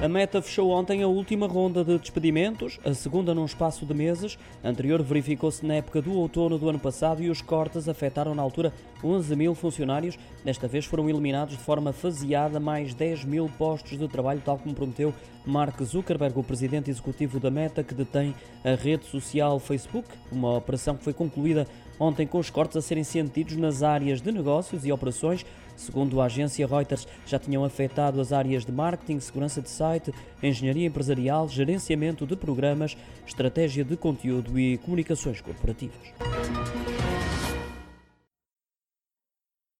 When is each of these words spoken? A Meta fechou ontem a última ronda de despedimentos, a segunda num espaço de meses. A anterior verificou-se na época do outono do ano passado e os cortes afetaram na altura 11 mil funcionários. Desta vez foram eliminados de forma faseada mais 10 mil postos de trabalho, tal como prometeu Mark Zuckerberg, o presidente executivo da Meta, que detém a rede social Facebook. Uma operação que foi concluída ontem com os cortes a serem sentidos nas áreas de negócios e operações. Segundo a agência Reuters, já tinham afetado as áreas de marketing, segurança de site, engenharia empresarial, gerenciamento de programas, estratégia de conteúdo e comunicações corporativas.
A 0.00 0.06
Meta 0.06 0.40
fechou 0.40 0.70
ontem 0.70 1.02
a 1.02 1.08
última 1.08 1.48
ronda 1.48 1.82
de 1.82 1.98
despedimentos, 1.98 2.78
a 2.84 2.94
segunda 2.94 3.34
num 3.34 3.44
espaço 3.44 3.84
de 3.84 3.92
meses. 3.92 4.38
A 4.62 4.68
anterior 4.68 5.02
verificou-se 5.02 5.66
na 5.66 5.74
época 5.74 6.00
do 6.00 6.12
outono 6.12 6.56
do 6.56 6.68
ano 6.68 6.78
passado 6.78 7.20
e 7.20 7.28
os 7.28 7.42
cortes 7.42 7.88
afetaram 7.88 8.32
na 8.32 8.40
altura 8.40 8.72
11 9.02 9.34
mil 9.34 9.56
funcionários. 9.56 10.16
Desta 10.44 10.68
vez 10.68 10.84
foram 10.84 11.10
eliminados 11.10 11.56
de 11.56 11.64
forma 11.64 11.92
faseada 11.92 12.60
mais 12.60 12.94
10 12.94 13.24
mil 13.24 13.50
postos 13.58 13.98
de 13.98 14.06
trabalho, 14.06 14.40
tal 14.44 14.56
como 14.56 14.72
prometeu 14.72 15.12
Mark 15.44 15.82
Zuckerberg, 15.82 16.38
o 16.38 16.44
presidente 16.44 16.88
executivo 16.88 17.40
da 17.40 17.50
Meta, 17.50 17.82
que 17.82 17.92
detém 17.92 18.36
a 18.64 18.76
rede 18.76 19.04
social 19.04 19.58
Facebook. 19.58 20.08
Uma 20.30 20.58
operação 20.58 20.96
que 20.96 21.02
foi 21.02 21.12
concluída 21.12 21.66
ontem 21.98 22.26
com 22.26 22.38
os 22.38 22.50
cortes 22.50 22.76
a 22.76 22.82
serem 22.82 23.04
sentidos 23.04 23.56
nas 23.56 23.82
áreas 23.82 24.20
de 24.20 24.30
negócios 24.30 24.84
e 24.84 24.92
operações. 24.92 25.44
Segundo 25.76 26.20
a 26.20 26.24
agência 26.24 26.66
Reuters, 26.66 27.06
já 27.24 27.38
tinham 27.38 27.64
afetado 27.64 28.20
as 28.20 28.32
áreas 28.32 28.64
de 28.64 28.72
marketing, 28.72 29.20
segurança 29.20 29.62
de 29.62 29.70
site, 29.70 30.12
engenharia 30.42 30.86
empresarial, 30.86 31.48
gerenciamento 31.48 32.26
de 32.26 32.34
programas, 32.34 32.96
estratégia 33.26 33.84
de 33.84 33.96
conteúdo 33.96 34.58
e 34.58 34.78
comunicações 34.78 35.40
corporativas. 35.40 36.77